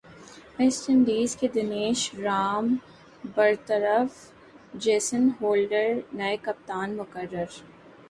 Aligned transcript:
waste 0.59 0.89
Indies 0.89 1.35
کے 1.35 1.47
دنیش 1.47 2.09
رام 2.23 2.75
برطرف 3.35 4.27
Jason 4.83 5.29
Holder 5.41 5.93
نئے 6.13 6.35
کپتان 6.41 6.97
مقرر 6.97 7.45